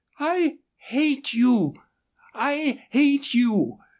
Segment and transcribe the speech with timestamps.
[0.19, 1.75] I hate you!
[2.33, 3.77] I hate you!